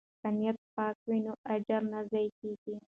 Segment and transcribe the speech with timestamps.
[0.21, 2.75] که نیت پاک وي نو اجر نه ضایع کیږي.